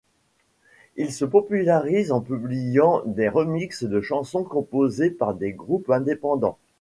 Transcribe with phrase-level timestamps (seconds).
[0.97, 6.57] Ils se popularisent en publiant des remixes de chansons composées par des groupes indépendants.